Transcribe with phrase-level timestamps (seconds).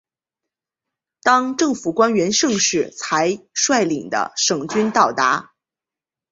[1.21, 5.53] 当政府官员盛世才率领的省军到达。